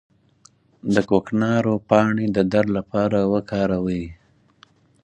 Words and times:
د 0.93 0.95
کوکنارو 1.09 1.73
پاڼې 1.89 2.25
د 2.35 2.37
درد 2.53 2.69
لپاره 2.77 3.19
وکاروئ 3.33 4.05